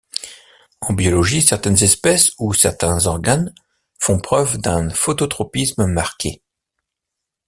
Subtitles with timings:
[0.79, 3.53] En biologie, certaines espèces ou certains organes
[3.99, 6.41] font preuve d'un phototropisme marqué.